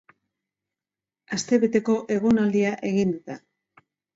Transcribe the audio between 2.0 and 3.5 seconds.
egonaldia egin dute.